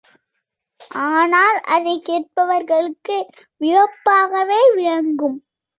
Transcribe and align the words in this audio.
ஆனால், 1.03 1.59
அதைக் 1.59 2.05
கேட்பவர்களுக்கு 2.05 3.17
வியப்பாகவே 3.59 4.61
விளங்கும். 4.75 5.37